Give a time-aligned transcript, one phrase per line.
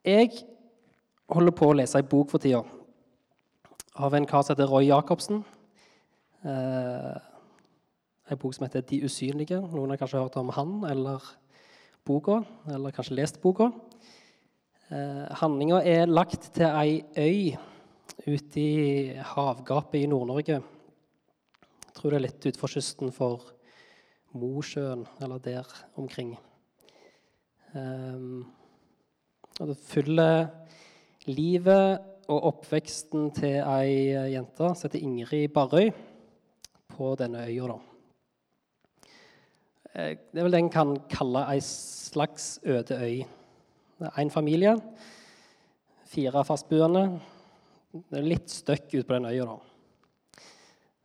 [0.00, 0.30] Jeg
[1.28, 2.62] holder på å lese ei bok for tida
[4.00, 5.42] av en kar som heter Roy Jacobsen.
[6.40, 7.16] Eh,
[8.32, 9.60] ei bok som heter 'De usynlige'.
[9.60, 11.20] Noen har kanskje hørt om han eller
[12.02, 13.72] boka, eller kanskje lest boka.
[14.90, 17.58] Eh, Handlinga er lagt til ei øy
[18.26, 20.62] ute i havgapet i Nord-Norge.
[21.86, 23.42] Jeg tror det er litt utenfor kysten for
[24.32, 26.38] Mosjøen, eller der omkring.
[27.74, 28.46] Um,
[29.60, 30.46] og det følger
[31.28, 35.90] livet og oppveksten til ei jente som heter Ingrid Barrøy,
[36.90, 37.76] på denne øya.
[39.94, 43.24] Eh, det er vel det en kan kalle ei slags øde øy.
[44.00, 44.76] Det er én familie,
[46.08, 47.20] fire fastboende.
[47.92, 49.44] Det er litt støkk ute på den øya.
[49.44, 49.58] da.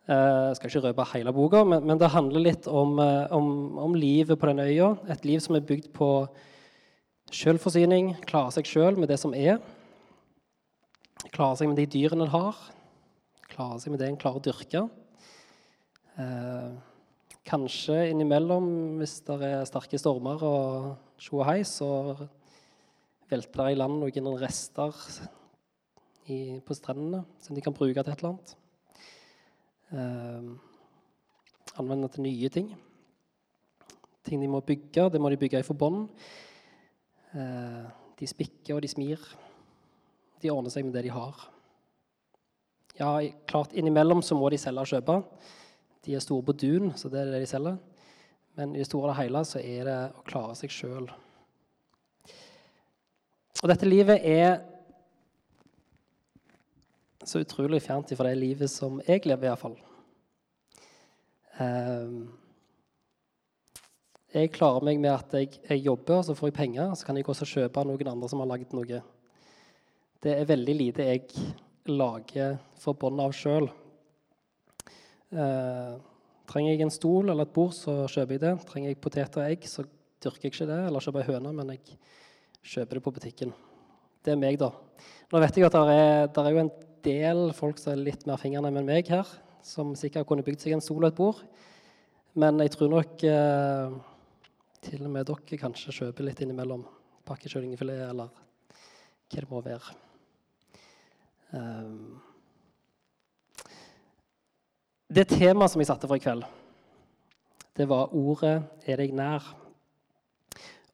[0.08, 4.48] Jeg skal ikke røpe hele boka, men, det handler litt om, om, om, livet på
[4.48, 4.96] den øya.
[5.10, 6.28] Et liv som er bygd på
[7.34, 9.58] selvforsyning, klare seg sjøl med det som er.
[11.34, 12.60] Klare seg med de dyrene en har.
[13.50, 14.84] Klare seg med det en klarer å dyrke.
[16.22, 16.76] Eh,
[17.46, 18.68] kanskje innimellom,
[19.02, 21.90] hvis det er sterke stormer og tjo og hei, så
[23.32, 24.94] velter det i land noen rester
[26.30, 28.56] i, på strendene som de kan bruke til et eller annet.
[29.96, 30.50] Eh,
[31.82, 32.74] anvende til nye ting.
[34.26, 36.08] Ting de må bygge, det må de bygge i forbånd.
[37.36, 37.84] Eh,
[38.16, 39.20] de spikker og de smir.
[40.40, 41.50] De ordner seg med det de har.
[42.96, 43.18] Ja,
[43.50, 45.18] klart Innimellom så må de selge og kjøpe.
[46.06, 47.78] De er store på dun, så det er det de selger.
[48.56, 51.10] Men i det store og hele så er det å klare seg sjøl.
[53.64, 54.62] Og dette livet er
[57.26, 59.76] så utrolig fjernt fra det livet som jeg lever, iallfall.
[61.58, 62.28] Um,
[64.36, 67.28] jeg klarer meg med at jeg, jeg, jobber, så får jeg penger, så kan jeg
[67.32, 69.00] også kjøpe noen andre som har lagd noe.
[70.26, 71.46] Det er veldig lite jeg
[71.88, 73.70] lager for bånd av sjøl.
[75.32, 75.94] Eh,
[76.50, 78.54] trenger jeg en stol eller et bord, så kjøper jeg det.
[78.68, 79.86] Trenger jeg poteter og egg, så
[80.24, 80.82] dyrker jeg ikke det.
[80.90, 82.00] Eller kjøper jeg høner, men jeg
[82.74, 83.54] kjøper det på butikken.
[84.26, 84.72] Det er meg, da.
[85.32, 86.74] Nå vet jeg at det er, er jo en
[87.06, 89.30] del folk som er litt mer fingrene enn meg her,
[89.66, 91.40] som sikkert kunne bygd seg en stol og et bord.
[92.36, 93.96] Men jeg tror nok eh,
[94.86, 96.84] til og med dere kanskje kjøper litt innimellom.
[97.26, 99.96] Pakkekyllingfilet eller hva det må være.
[101.56, 102.22] Um,
[105.10, 106.46] det temaet som jeg satte for i kveld,
[107.76, 109.54] det var ordet 'er deg nær'.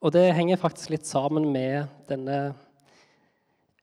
[0.02, 2.56] Og det henger faktisk litt sammen med denne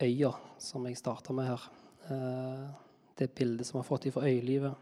[0.03, 1.71] øya som jeg starta med her.
[2.11, 2.71] Uh,
[3.19, 4.75] det bildet som vi har fått fra øylivet.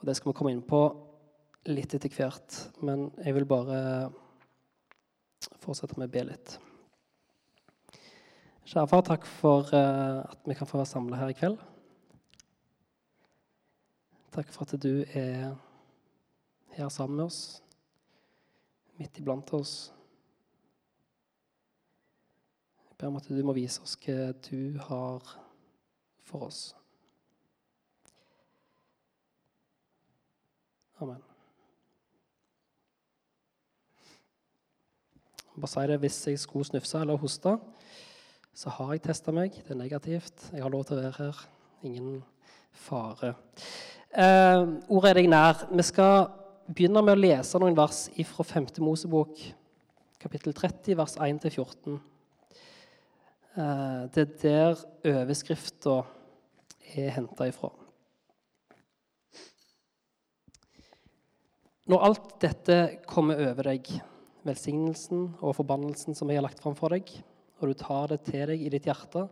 [0.00, 0.80] Og det skal vi komme inn på
[1.68, 2.60] litt etter hvert.
[2.84, 3.80] Men jeg vil bare
[5.62, 6.56] fortsette med å be litt.
[8.66, 11.60] Kjære far, takk for eh, at vi kan få være samla her i kveld.
[14.34, 15.54] Takk for at du er
[16.76, 17.62] her sammen med oss,
[18.98, 19.76] midt iblant oss.
[22.90, 25.30] Jeg ber om at du må vise oss hva du har
[26.26, 26.60] for oss.
[30.98, 31.22] Amen.
[35.56, 37.54] Bare si det hvis jeg skulle snufse eller hoste,
[38.56, 39.54] så har jeg testa meg.
[39.64, 40.50] Det er negativt.
[40.52, 41.38] Jeg har lov til å være her.
[41.88, 42.18] Ingen
[42.76, 43.30] fare.
[44.12, 45.62] Eh, ordet er deg nær.
[45.70, 46.26] Vi skal
[46.68, 48.68] begynne med å lese noen vers fra 5.
[48.84, 49.40] Mosebok,
[50.20, 51.96] kapittel 30, vers 1-14.
[53.56, 54.84] Eh, det er der
[55.14, 56.02] overskrifta
[57.00, 57.72] er henta ifra.
[61.86, 62.78] Når alt dette
[63.08, 63.88] kommer over deg,
[64.46, 67.10] velsignelsen og forbannelsen som jeg har lagt fram for deg,
[67.60, 69.26] og du tar det til deg i ditt hjerte,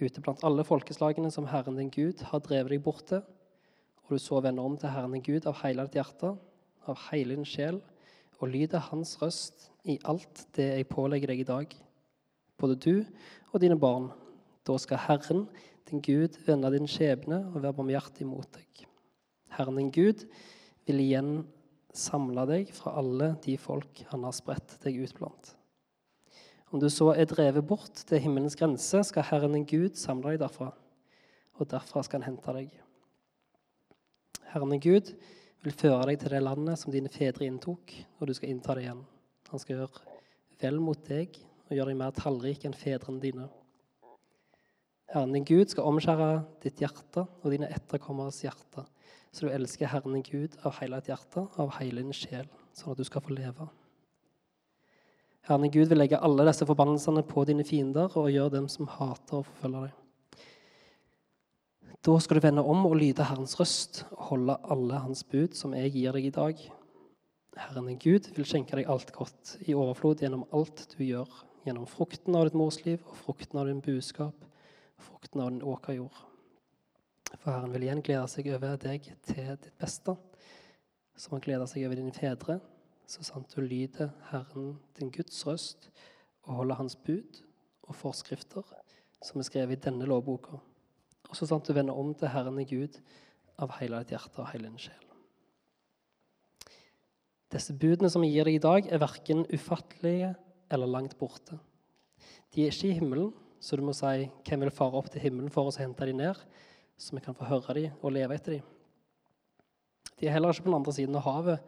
[0.00, 3.22] ute blant alle folkeslagene som Herren din Gud har drevet deg bort til,
[4.04, 6.34] og du så vender om til Herren din Gud av hele ditt hjerte,
[6.84, 7.80] av hele din sjel,
[8.40, 11.76] og lyder Hans røst i alt det jeg pålegger deg i dag,
[12.60, 13.04] både du
[13.52, 14.10] og dine barn,
[14.66, 15.46] da skal Herren,
[15.90, 18.86] din Gud, vende din skjebne og være barmhjertig mot deg.
[19.54, 20.24] Herren din Gud
[20.88, 21.44] vil igjen
[21.96, 25.52] samle deg fra alle de folk han har spredt deg ut blant.
[26.74, 30.42] Om du så er drevet bort til himmelens grense, skal Herren din Gud samle deg
[30.42, 30.72] derfra,
[31.54, 32.72] og derfra skal han hente deg.
[34.50, 35.12] Herren din Gud
[35.64, 38.88] vil føre deg til det landet som dine fedre inntok, og du skal innta det
[38.88, 39.04] igjen.
[39.52, 40.16] Han skal gjøre
[40.60, 41.38] vel mot deg
[41.68, 43.46] og gjøre deg mer tallrik enn fedrene dine.
[45.14, 46.28] Herren din Gud skal omskjære
[46.64, 48.82] ditt hjerte og dine etterkommeres hjerte,
[49.34, 52.46] så du elsker Herren din Gud av hele ditt hjerte, av hele din sjel,
[52.76, 53.66] sånn at du skal få leve.
[55.44, 59.42] Herren Gud vil legge alle disse forbannelsene på dine fiender og gjøre dem som hater
[59.42, 60.00] og forfølger deg.
[62.04, 65.72] Da skal du vende om og lyde Herrens røst og holde alle hans bud, som
[65.76, 66.64] jeg gir deg i dag.
[67.56, 71.28] Herren din Gud vil skjenke deg alt godt i overflod gjennom alt du gjør,
[71.64, 74.36] gjennom frukten av ditt morsliv og frukten av din buskap,
[75.00, 76.16] frukten av din åkerjord.
[77.40, 80.16] For Herren vil igjen glede seg over deg til ditt beste,
[81.16, 82.60] som han gleder seg over dine fedre,
[83.06, 85.90] så sant du lyder Herren din Guds røst
[86.44, 87.42] og holder hans bud
[87.84, 88.64] og forskrifter,
[89.24, 90.60] som er skrevet i denne lovboka
[91.34, 93.00] og så sant du vender om til Herren i Gud
[93.58, 95.00] av hele ditt hjerte og hele din sjel.
[97.50, 100.30] Disse budene som jeg gir deg i dag, er verken ufattelige
[100.70, 101.58] eller langt borte.
[102.54, 105.50] De er ikke i himmelen, så du må si 'Hvem vil fare opp til himmelen
[105.50, 106.46] for og hente dem ned?'
[106.96, 108.70] Så vi kan få høre dem og leve etter dem.
[110.20, 111.58] De er heller ikke på den andre siden av havet,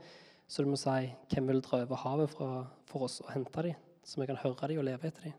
[0.47, 4.21] så du må si 'Hvem vil dra over havet for oss og hente dem?' så
[4.21, 5.33] vi kan høre dem og leve etter dem.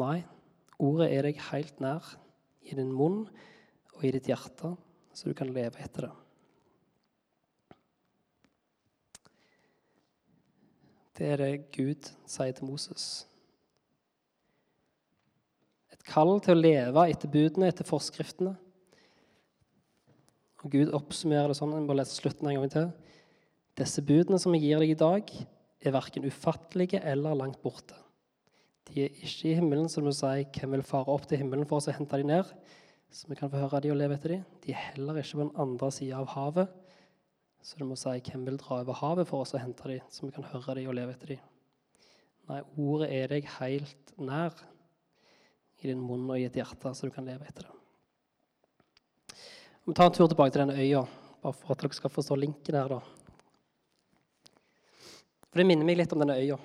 [0.00, 0.24] Nei,
[0.78, 2.16] ordet er deg helt nær
[2.62, 3.28] i din munn
[3.94, 4.76] og i ditt hjerte,
[5.12, 6.12] så du kan leve etter det.
[11.18, 13.26] Det er det Gud sier til Moses.
[16.00, 18.54] Et kall til å leve etter budene, etter forskriftene.
[20.60, 22.90] Og Gud oppsummerer det sånn, jeg må lese slutten en gang til.
[23.80, 25.32] Disse budene som jeg gir deg i dag,
[25.80, 27.96] er verken ufattelige eller langt borte.
[28.90, 31.68] De er ikke i himmelen, så du må si hvem vil fare opp til himmelen
[31.68, 32.48] for oss og hente dem ned,
[33.10, 34.42] så vi kan få høre de og leve etter dem.
[34.64, 36.74] De er heller ikke på den andre sida av havet,
[37.64, 40.26] så du må si hvem vil dra over havet for oss og hente dem, så
[40.26, 41.46] vi kan høre dem og leve etter dem.
[42.50, 44.56] Nei, ordet er deg helt nær
[45.80, 47.76] i din munn og i et hjerte, så du kan leve etter det.
[49.86, 51.00] Vi tar en tur tilbake til denne øya,
[51.40, 52.88] bare for at dere skal forstå linken her.
[52.88, 53.00] da.
[55.50, 56.58] For Det minner meg litt om denne øya.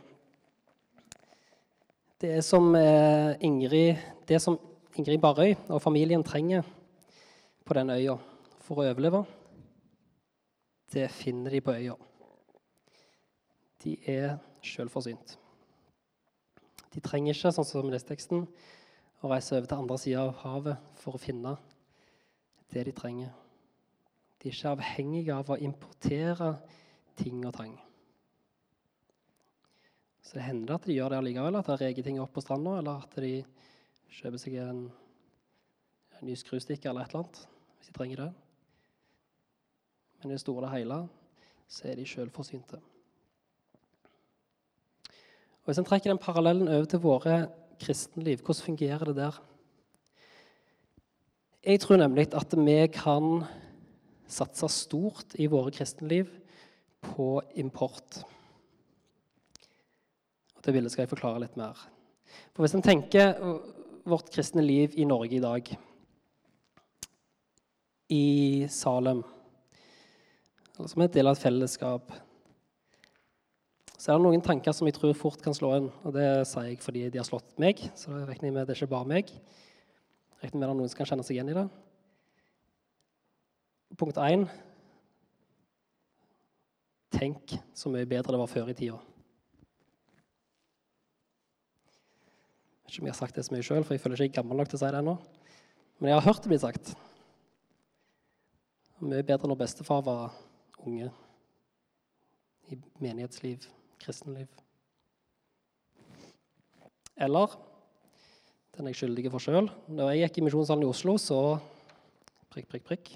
[2.21, 3.97] Det som eh, Ingrid,
[4.27, 4.59] det som
[4.95, 6.63] Ingrid Barøy og familien trenger
[7.65, 8.17] på den øya
[8.63, 9.23] for å overleve,
[10.93, 11.95] det finner de på øya.
[13.83, 15.35] De er selvforsynt.
[16.93, 18.45] De trenger ikke, sånn som i teksten,
[19.25, 21.55] å reise over til andre sida av havet for å finne
[22.73, 23.33] det de trenger.
[24.41, 26.51] De er ikke avhengige av å importere
[27.17, 27.73] ting og tang.
[30.25, 32.79] Så det hender at de gjør det allikevel, at de reker ting opp på stranda,
[32.79, 33.35] eller at de
[34.15, 34.87] kjøper seg en,
[36.17, 37.43] en ny skrustikke eller et eller annet
[37.75, 38.31] hvis de trenger det.
[40.21, 40.99] Men i det store og hele
[41.69, 42.79] så er de selvforsynte.
[45.65, 47.37] Hvis en trekker den parallellen over til våre
[47.81, 49.37] kristenliv, hvordan fungerer det der?
[51.65, 53.43] Jeg tror nemlig at vi kan
[54.29, 56.29] satse stort i våre kristenliv
[57.01, 58.19] på import.
[60.65, 61.77] Det bildet skal jeg forklare litt mer.
[62.53, 63.37] For Hvis en tenker
[64.05, 65.69] vårt kristne liv i Norge i dag
[68.13, 68.25] I
[68.69, 69.23] Salem,
[70.77, 72.13] som en del av et fellesskap,
[73.95, 75.87] så er det noen tanker som jeg tror fort kan slå inn.
[76.03, 78.75] Og det sier jeg fordi de har slått meg, så det regner jeg med det
[78.75, 79.31] er ikke bare meg.
[80.43, 81.65] Regner med det er noen som kan kjenne seg igjen i det.
[83.95, 84.47] Punkt én
[87.15, 88.97] Tenk så mye bedre det var før i tida.
[92.89, 94.39] Ikke om jeg har sagt det så mye sjøl, for jeg føler ikke jeg er
[94.41, 95.13] gammel nok til å si det ennå.
[96.01, 96.91] Men jeg har hørt det bli sagt.
[98.99, 100.35] Mye bedre når bestefar var
[100.83, 101.07] unge
[102.67, 103.63] i menighetsliv,
[104.05, 104.47] kristenliv.
[107.15, 107.53] Eller
[108.75, 109.69] den er jeg skyldig for sjøl.
[109.87, 111.39] Når jeg gikk i Misjonssalen i Oslo, så
[112.51, 113.11] prikk, prikk, prikk.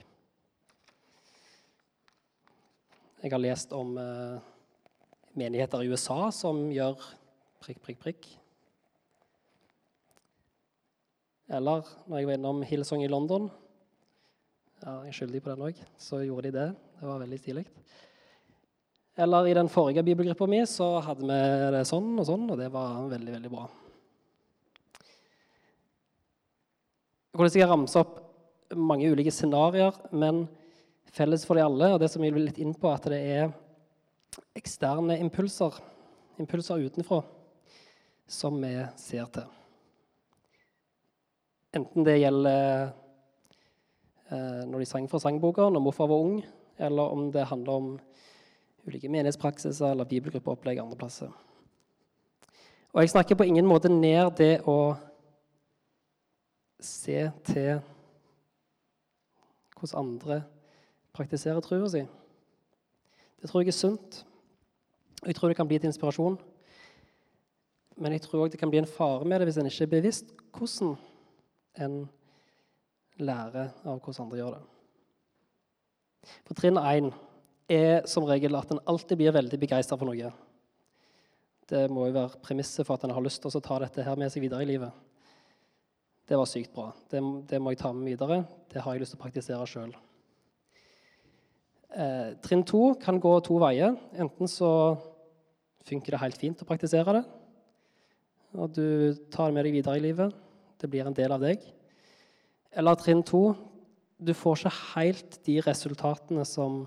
[3.20, 4.38] Jeg har lest om eh,
[5.36, 6.96] menigheter i USA som gjør
[7.60, 8.30] prikk, prikk, prikk.
[11.50, 13.50] Eller når jeg var innom Hillsong i London
[14.80, 15.84] ja, Jeg er skyldig på den òg.
[16.00, 16.68] Så gjorde de det.
[17.02, 17.66] Det var veldig stilig.
[19.20, 21.40] Eller i den forrige bibelgruppa mi så hadde vi
[21.76, 23.66] det sånn og sånn, og det var veldig, veldig bra.
[27.30, 28.16] Jeg kunne sikkert ramse opp
[28.80, 30.46] mange ulike scenarioer, men
[31.12, 33.52] felles for de alle, og det som jeg vil litt inn på, at det er
[34.56, 35.76] eksterne impulser,
[36.40, 37.20] impulser utenfra,
[38.30, 38.72] som vi
[39.02, 39.52] ser til.
[41.76, 42.88] Enten det gjelder
[44.32, 46.40] eh, når de sang for sangboka når morfar var ung,
[46.80, 47.90] eller om det handler om
[48.88, 51.32] ulike menighetspraksiser eller bibelgruppeopplegg andre plasser.
[52.94, 54.96] Og jeg snakker på ingen måte ned det å
[56.80, 57.82] se til
[59.80, 60.42] hvordan andre
[61.14, 62.06] praktiserer trua si.
[63.40, 64.24] Det tror jeg er sunt,
[65.26, 66.40] jeg tror det kan bli til inspirasjon.
[68.00, 69.94] Men jeg tror òg det kan bli en fare med det hvis en ikke er
[69.94, 70.96] bevisst hvordan
[71.84, 71.96] en
[73.20, 74.62] lærer av hvordan andre gjør det.
[76.48, 77.12] På trinn én
[77.70, 80.32] er som regel at en alltid blir veldig begeistra for noe.
[81.70, 84.18] Det må jo være premisset for at en har lyst til å ta dette her
[84.18, 85.06] med seg videre i livet.
[86.30, 86.90] Det var sykt bra.
[87.10, 88.44] Det, det må jeg ta med videre.
[88.70, 89.94] Det har jeg lyst til å praktisere sjøl.
[91.90, 93.96] Eh, trinn to kan gå to veier.
[94.18, 94.72] Enten så
[95.90, 97.24] funker det helt fint å praktisere det,
[98.54, 100.36] og du tar det med deg videre i livet.
[100.78, 101.64] Det blir en del av deg.
[102.78, 103.56] Eller trinn to
[104.20, 106.84] du får ikke helt de resultatene som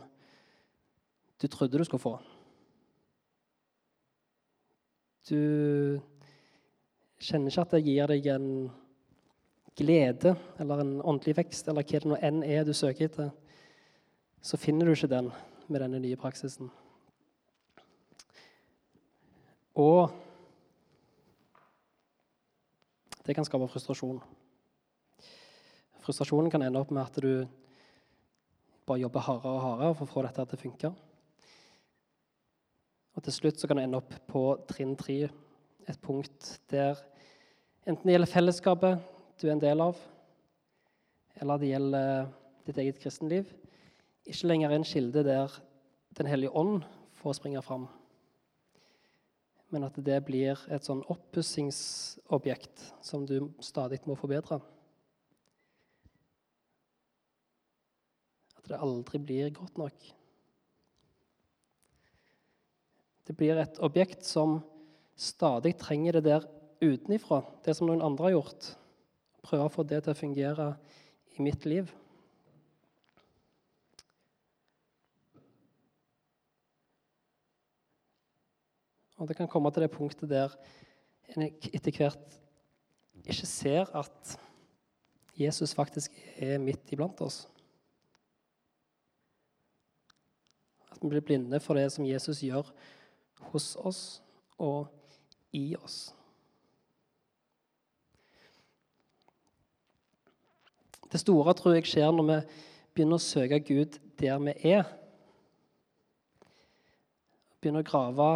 [1.42, 2.14] du trodde du skulle få.
[5.26, 5.98] Du
[7.22, 8.48] kjenner ikke at det gir deg en
[9.78, 13.30] glede eller en åndelig vekst, eller hva det nå enn er du søker etter,
[14.42, 15.30] så finner du ikke den
[15.68, 16.70] med denne nye praksisen.
[19.78, 20.10] Og
[23.22, 24.18] det kan skape frustrasjon.
[26.02, 27.46] Frustrasjonen kan ende opp med at du
[28.86, 30.92] bare jobber hardere og hardere for å få dette til å funke.
[33.16, 35.26] Og til slutt så kan du ende opp på trinn tre,
[35.90, 37.00] et punkt der
[37.86, 39.00] enten det gjelder fellesskapet
[39.40, 39.98] du er en del av,
[41.42, 42.28] eller det gjelder
[42.68, 43.48] ditt eget kristenliv,
[44.22, 45.60] ikke lenger er en kilde der
[46.12, 46.82] Den hellige ånd
[47.16, 47.88] får springe fram
[49.72, 54.58] men at det blir et sånn oppussingsobjekt som du stadig må forbedre.
[58.58, 60.10] At det aldri blir godt nok.
[63.32, 64.58] Det blir et objekt som
[65.16, 66.42] stadig trenger det der
[66.84, 68.66] utenifra, det som noen andre har gjort.
[69.40, 70.66] Prøve å få det til å fungere
[71.32, 71.88] i mitt liv.
[79.16, 80.52] Og det kan komme til det punktet der
[81.32, 82.40] en etter hvert
[83.24, 84.38] ikke ser at
[85.40, 87.46] Jesus faktisk er midt iblant oss.
[90.92, 92.68] At vi blir blinde for det som Jesus gjør
[93.50, 94.02] hos oss
[94.62, 94.86] og
[95.52, 96.12] i oss.
[101.12, 102.36] Det store tror jeg skjer når vi
[102.94, 104.86] begynner å søke Gud der vi er.
[107.60, 108.28] Begynner å grave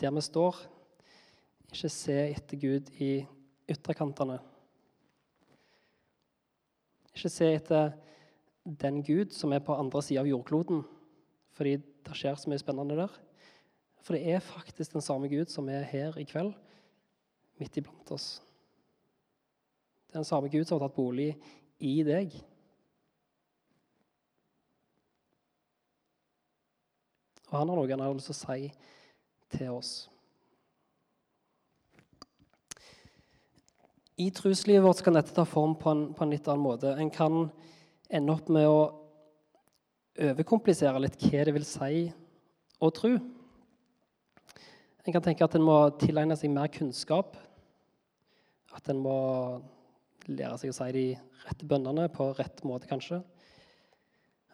[0.00, 0.62] der vi står.
[1.68, 3.10] Ikke se etter Gud i
[3.70, 4.38] ytterkantene.
[7.12, 7.92] Ikke se etter
[8.64, 10.80] den Gud som er på andre sida av jordkloden,
[11.52, 11.76] fordi
[12.06, 13.16] det skjer så mye spennende der.
[14.00, 16.54] For det er faktisk den samme Gud som er her i kveld,
[17.60, 18.40] midt iblant oss.
[20.08, 21.34] Det er den samme Gud som har tatt bolig
[21.78, 22.32] i deg.
[27.50, 28.72] Og han har noe han har lyst til å si
[29.50, 29.92] til oss.
[34.20, 36.92] I truslivet vårt kan dette ta form på en, på en, litt annen måte.
[36.92, 37.46] En kan
[38.12, 38.80] ende opp med å
[40.18, 42.08] overkomplisere litt hva det vil si
[42.80, 43.12] å tro.
[45.06, 47.36] En kan tenke at en må tilegne seg mer kunnskap.
[48.76, 49.16] At en må
[50.28, 51.06] lære seg å si de
[51.46, 53.22] rette bønnene på rett måte, kanskje.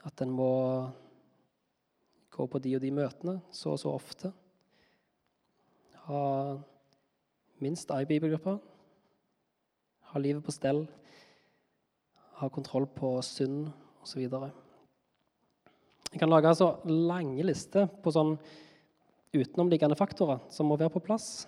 [0.07, 0.53] At en må
[2.37, 4.33] gå på de og de møtene så og så ofte
[6.07, 6.59] ha
[7.63, 8.53] minst ei bibelgruppe,
[10.13, 10.85] ha livet på stell,
[12.39, 13.73] ha kontroll på synd
[14.05, 14.29] osv.
[16.13, 18.37] Jeg kan lage altså lange lister på sånn
[19.37, 21.47] utenomliggende faktorer som må være på plass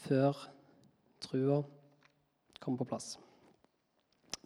[0.00, 0.36] før
[1.22, 1.60] trua
[2.60, 3.14] kommer på plass.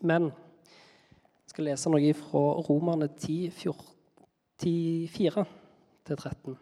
[0.02, 5.46] Men jeg skal lese noe fra Romerne 10, 4
[6.04, 6.56] 13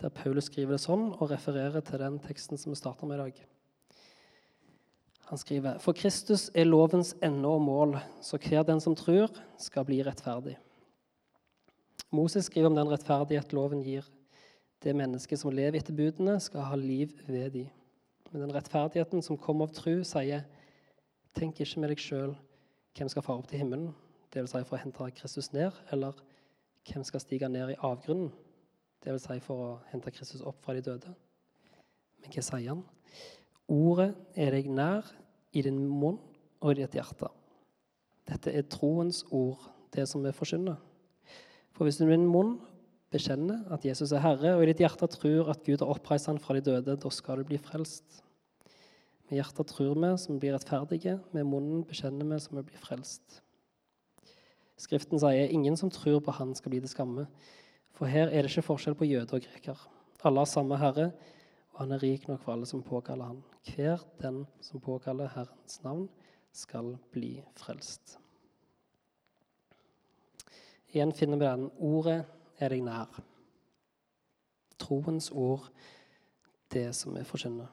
[0.00, 3.22] der Paulus skriver det sånn og refererer til den teksten som vi starter med i
[3.22, 3.53] dag.
[5.34, 9.82] Han skriver For Kristus er lovens ende og mål, så hver den som tror, skal
[9.82, 10.52] bli rettferdig.
[12.14, 14.06] Moses skriver om den rettferdighet loven gir.
[14.78, 17.64] Det mennesket som lever etter budene, skal ha liv ved de.
[18.30, 20.44] Men den rettferdigheten som kommer av tru, sier,
[21.34, 22.36] tenk ikke med deg sjøl
[22.94, 23.90] hvem skal fare opp til himmelen,
[24.30, 24.54] dvs.
[24.54, 26.22] Si for å hente Kristus ned, eller
[26.86, 28.30] hvem skal stige ned i avgrunnen,
[29.02, 29.26] Dvs.
[29.26, 31.18] Si for å hente Kristus opp fra de døde.
[32.22, 32.86] Men hva sier han?
[33.66, 35.10] Ordet er deg nær
[35.54, 36.18] i din munn
[36.60, 37.30] og i ditt hjerte.
[38.28, 39.60] Dette er troens ord,
[39.94, 40.78] det som vi forkynner.
[41.74, 42.56] For hvis du med din munn
[43.14, 46.40] bekjenner at Jesus er Herre, og i ditt hjerte tror at Gud har oppreist ham
[46.42, 48.22] fra de døde, da skal du bli frelst.
[49.28, 53.40] Med hjertet tror vi som blir rettferdige, med munnen bekjenner vi som vi blir frelst.
[54.80, 57.28] Skriften sier ingen som tror på Han, skal bli til skamme.
[57.94, 59.78] For her er det ikke forskjell på jøde og greker.
[60.24, 61.12] Alle har samme Herre,
[61.74, 63.40] og han er rik nok for alle som påkaller han.
[63.66, 66.08] Hver den som påkaller Herrens navn,
[66.54, 68.18] skal bli frelst.
[70.94, 71.70] Igjen finner vi den.
[71.82, 72.20] Ordet
[72.62, 73.16] er deg nær.
[74.78, 75.66] Troens ord,
[76.70, 77.66] det som vi forkynner.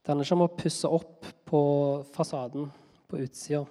[0.00, 1.62] Det handler ikke om å pusse opp på
[2.10, 2.72] fasaden
[3.06, 3.62] på utsida.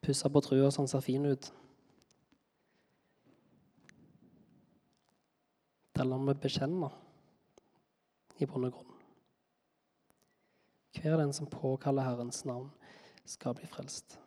[0.00, 1.50] Pusse på trua så den ser fin ut.
[5.94, 6.90] Det lar å bekjenne
[8.42, 8.94] i bunn og grunn.
[10.94, 12.70] Hver den som påkaller Herrens navn,
[13.24, 14.18] skal bli frelst.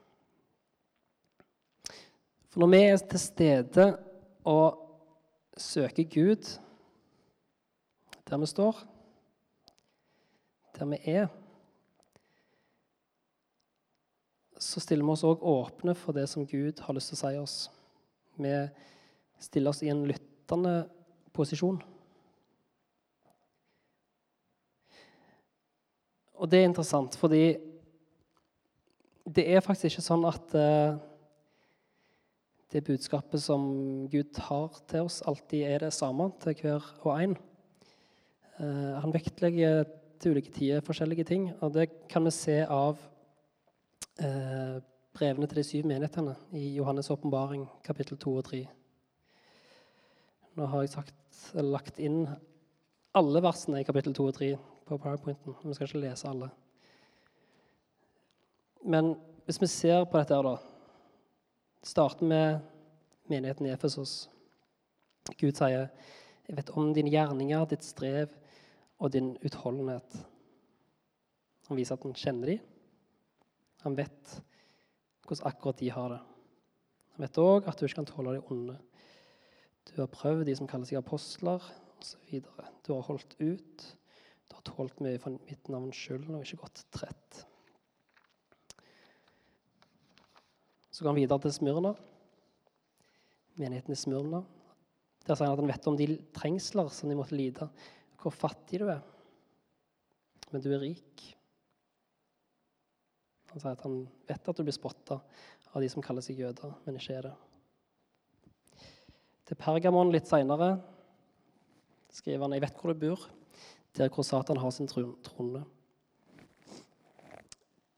[2.49, 3.83] For når vi er til stede
[4.47, 4.79] og
[5.57, 6.47] søker Gud
[8.27, 8.79] der vi står,
[10.79, 11.27] der vi er,
[14.57, 17.39] så stiller vi oss òg åpne for det som Gud har lyst til å si
[17.39, 17.57] oss.
[18.41, 18.53] Vi
[19.39, 20.87] stiller oss i en lyttende
[21.37, 21.79] posisjon.
[26.37, 27.57] Og det er interessant, fordi
[29.27, 30.97] det er faktisk ikke sånn at uh,
[32.71, 33.63] det budskapet som
[34.11, 37.37] Gud har til oss, alltid er det samme til hver og en.
[38.59, 39.85] Uh, han vektlegger
[40.21, 43.01] til ulike tider forskjellige ting, og det kan vi se av
[44.21, 44.77] uh,
[45.17, 48.65] brevene til de syv menighetene i Johannes' åpenbaring, kapittel 2 og 3.
[50.57, 51.17] Nå har jeg sagt,
[51.53, 52.23] lagt inn
[53.17, 54.47] alle versene i kapittel 2 og 3
[54.87, 55.53] på powerpointen.
[55.61, 56.47] Vi skal ikke lese alle.
[58.81, 59.11] Men
[59.45, 60.57] hvis vi ser på dette her, da
[61.87, 62.65] Starter med
[63.29, 64.29] menigheten i Efesos.
[65.39, 65.87] Gud sier,
[66.47, 68.33] 'Jeg vet om dine gjerninger, ditt strev
[68.99, 70.25] og din utholdenhet.'
[71.67, 72.59] Han viser at han kjenner dem.
[73.83, 74.41] Han vet
[75.27, 76.19] hvordan akkurat de har det.
[77.13, 78.79] Han vet òg at du ikke kan tåle de onde.
[79.93, 81.63] Du har prøvd de som kaller seg apostler,
[81.97, 82.41] osv.
[82.85, 83.85] Du har holdt ut.
[84.47, 87.41] Du har tålt mye for mitt navns skyld og ikke gått trett.
[90.91, 91.91] Så går han videre til Smyrna,
[93.59, 94.41] menigheten i Smyrna.
[95.27, 97.67] Der sier han at han vet om de trengsler som de måtte lide,
[98.17, 99.03] hvor fattig du er.
[100.49, 101.25] Men du er rik.
[103.51, 105.19] Han sier at han vet at du blir spotta
[105.73, 107.35] av de som kaller seg jøder, men ikke er det.
[109.47, 110.73] Til Pergamon litt seinere
[112.11, 113.21] skriver han jeg vet hvor du bor,
[113.95, 115.63] der hvor Satan har sin trone.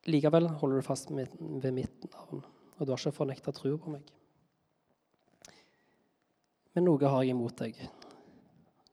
[0.06, 2.44] Likevel holder du fast ved mitt navn,
[2.78, 4.06] og du har ikke fornekta trua på meg.
[6.76, 7.80] Men noe har jeg imot deg.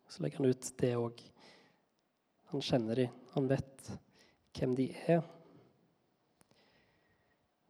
[0.10, 1.22] Så legger han ut det òg.
[2.52, 3.92] Han kjenner dem, han vet
[4.58, 5.22] hvem de er.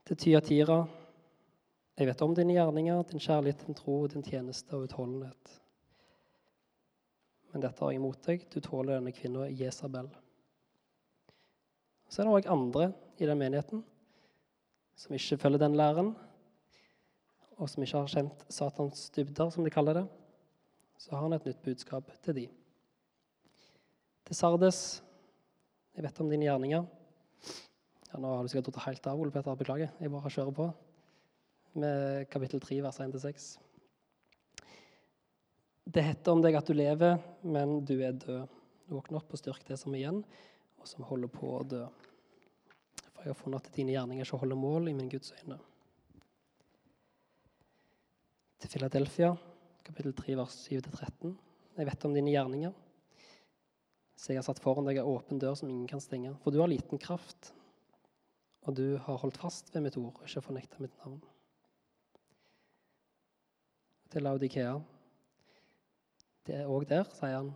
[0.07, 0.85] Til Tyatira
[1.97, 5.57] jeg vet om dine gjerninger, din kjærlighet, din tro, din tjeneste og utholdenhet
[7.57, 8.43] men dette har jeg imot deg.
[8.53, 10.11] Du tåler denne kvinna Jesabel.
[12.05, 13.81] Så er det òg andre i den menigheten
[14.97, 16.11] som ikke følger den læren,
[17.57, 20.05] og som ikke har kjent Satans dybder, som de kaller det.
[21.01, 22.45] Så har han et nytt budskap til de.
[24.29, 25.01] Til Sardes
[25.97, 26.83] Jeg vet om dine gjerninger.
[28.11, 29.57] Ja, nå har du sikkert tatt helt av, Ole Petter.
[29.57, 29.89] Beklager.
[29.97, 30.67] Jeg bare kjører på
[31.79, 33.47] med kapittel 3, vers 1-6.
[35.87, 37.15] Det heter om deg at du lever,
[37.47, 38.55] men du er død.
[38.91, 40.21] Våkn opp og styrk det som er igjen,
[40.79, 41.83] og som holder på å dø.
[43.13, 45.59] For jeg har funnet at dine gjerninger ikke holder mål i min Guds øyne.
[48.57, 49.31] Til Philadelphia,
[49.87, 51.33] kapittel 3, vers 7-13.
[51.77, 52.75] Jeg vet om dine gjerninger.
[54.17, 56.33] Så jeg har satt foran deg en åpen dør som ingen kan stenge.
[56.41, 57.51] For du har liten kraft,
[58.65, 61.19] og du har holdt fast ved mitt ord og ikke fornekta mitt navn.
[64.11, 64.77] Til Laudikea
[66.47, 67.49] det er òg der, sier han,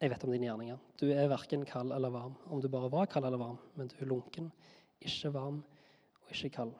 [0.00, 0.76] jeg vet om dine gjerninger.
[1.00, 2.36] Du er verken kald eller varm.
[2.46, 4.46] Om du bare var kald eller varm, men du er lunken,
[5.02, 5.58] ikke varm
[6.22, 6.70] og ikke kald.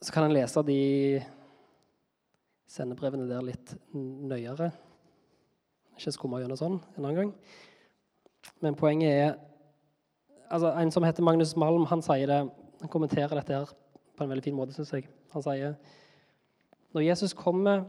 [0.00, 0.80] Så kan en lese de
[2.70, 4.70] sendebrevene der litt nøyere.
[5.98, 7.34] Ikke skumme gjennom sånn en annen gang.
[8.62, 9.34] Men poenget er
[10.54, 12.42] altså En som heter Magnus Malm, han sier det,
[12.84, 13.70] han kommenterer dette her
[14.14, 15.06] på en veldig fin måte, syns jeg.
[15.32, 15.78] Han sier
[16.92, 17.86] når Jesus kommer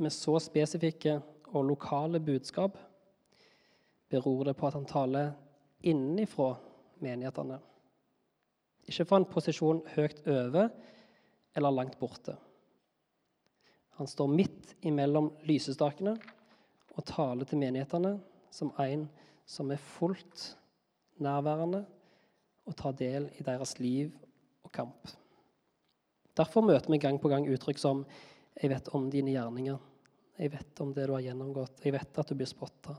[0.00, 1.16] med så spesifikke
[1.50, 2.78] og lokale budskap,
[4.08, 5.34] beror det på at han taler
[5.82, 6.54] innenfra
[7.02, 7.58] menighetene.
[8.86, 10.70] Ikke fra en posisjon høyt over
[11.58, 12.38] eller langt borte.
[13.98, 16.14] Han står midt imellom lysestakene
[16.94, 18.20] og taler til menighetene
[18.54, 19.08] som en
[19.50, 20.52] som er fullt
[21.18, 21.84] nærværende
[22.70, 24.14] og ta del i deres liv
[24.64, 25.10] og kamp.
[26.38, 28.04] Derfor møter vi gang på gang uttrykk som
[28.56, 29.78] 'Jeg vet om dine gjerninger'.
[30.38, 31.84] 'Jeg vet om det du har gjennomgått'.
[31.84, 32.96] 'Jeg vet at du blir spotta'.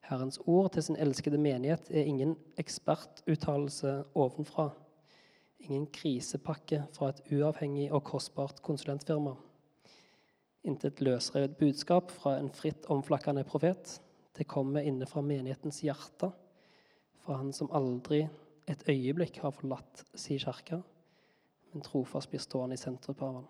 [0.00, 4.70] Herrens ord til sin elskede menighet er ingen ekspertuttalelse ovenfra.
[5.60, 9.34] Ingen krisepakke fra et uavhengig og kostbart konsulentfirma.
[10.64, 14.00] Intet løsrevet budskap fra en fritt omflakkende profet.
[14.36, 16.32] Det kommer inne fra menighetens hjerte,
[17.26, 18.22] fra han som aldri
[18.70, 20.78] et øyeblikk har forlatt si kirke,
[21.72, 23.48] men trofast blir stående i sentrum av han.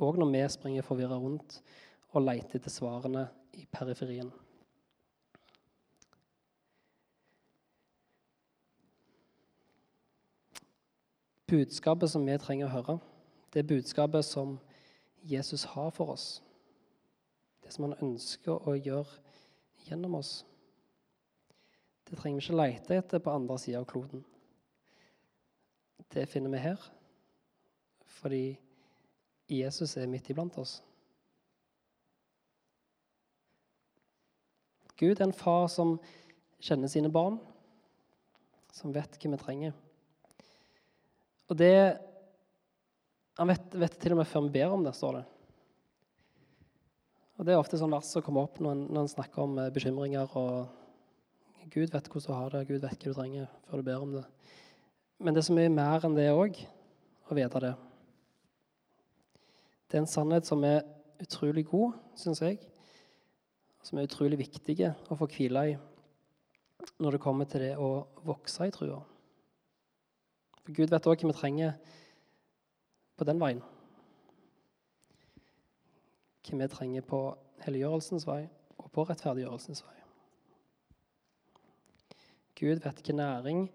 [0.00, 1.60] Og når vi springer forvirra rundt
[2.12, 4.32] og leter etter svarene i periferien.
[11.50, 12.98] Budskapet som vi trenger å høre,
[13.52, 14.58] det budskapet som
[15.26, 16.42] Jesus har for oss.
[17.60, 19.18] Det som han ønsker å gjøre
[19.88, 20.44] gjennom oss.
[22.10, 24.24] Det trenger vi ikke lete etter på andre sida av kloden.
[26.10, 26.88] Det finner vi her
[28.20, 28.44] fordi
[29.48, 30.80] Jesus er midt iblant oss.
[34.98, 35.94] Gud er en far som
[36.60, 37.38] kjenner sine barn,
[38.74, 39.78] som vet hva vi trenger.
[41.48, 41.74] Og det
[43.38, 45.22] Han vet, vet til og med før vi ber om det, står det.
[47.38, 49.54] Og Det er ofte sånn vers som kommer opp når en, når en snakker om
[49.62, 50.28] eh, bekymringer.
[50.36, 50.79] og
[51.68, 54.14] Gud vet hvordan du har det, Gud vet hva du trenger før du ber om
[54.16, 54.24] det.
[55.20, 56.56] Men det er så mye mer enn det òg,
[57.30, 57.74] å vite det.
[59.90, 60.80] Det er en sannhet som er
[61.20, 62.58] utrolig god, syns jeg.
[63.84, 65.78] Som er utrolig viktig å få hvile i
[67.00, 67.90] når det kommer til det å
[68.24, 69.02] vokse i trua.
[70.64, 71.76] For Gud vet òg hva vi trenger
[73.20, 73.62] på den veien.
[76.48, 77.22] Hva vi trenger på
[77.66, 78.42] helliggjørelsens vei
[78.80, 79.99] og på rettferdiggjørelsens vei.
[82.60, 83.70] Gud vet hvilken næring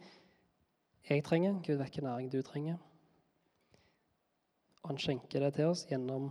[1.09, 2.77] jeg trenger, Gud vet hvilken næring du trenger.
[4.83, 6.29] Og han skjenker det til oss gjennom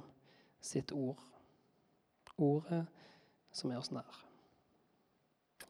[0.60, 1.18] sitt ord.
[2.38, 2.86] Ordet
[3.52, 4.20] som er oss nær.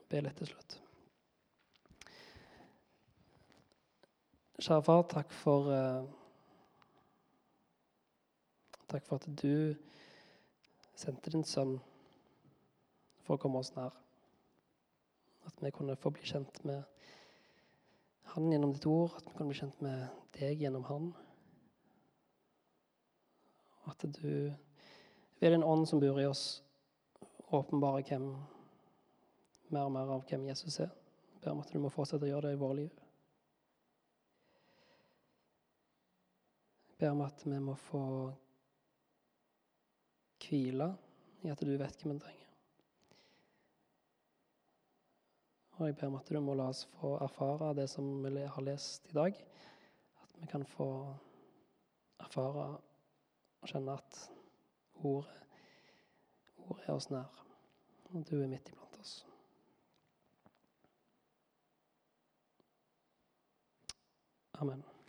[0.08, 0.76] Be litt til slutt.
[4.60, 6.04] Kjære far, takk for uh,
[8.88, 9.74] Takk for at du
[10.94, 11.78] sendte din sønn
[13.24, 14.03] for å komme oss nær.
[15.46, 16.82] At vi kunne få bli kjent med
[18.34, 21.12] han gjennom ditt ord, at vi kunne bli kjent med deg gjennom han.
[23.90, 24.50] At du
[25.38, 26.62] ved din ånd som bor i oss,
[27.54, 28.30] åpenbarer hvem,
[29.70, 30.90] mer og mer av hvem Jesus er.
[31.34, 33.04] Jeg ber om at du må fortsette å gjøre det i våre liv.
[37.04, 38.02] ber om at vi må få
[40.44, 40.86] hvile
[41.44, 42.53] i at du vet hvem vi trenger.
[45.76, 48.62] Og jeg ber om at du må la oss få erfare det som vi har
[48.62, 49.40] lest i dag.
[50.22, 50.88] At vi kan få
[52.22, 52.68] erfare
[53.60, 54.20] og kjenne at
[54.94, 55.34] ordet,
[56.68, 57.44] ordet er oss nær.
[58.12, 59.24] Og du er midt iblant oss.
[64.62, 64.93] Amen.